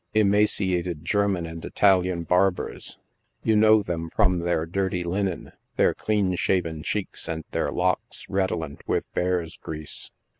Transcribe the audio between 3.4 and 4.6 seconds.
you know them from